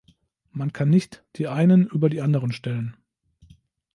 [0.49, 2.97] Man kann nicht die einen über die anderen stellen.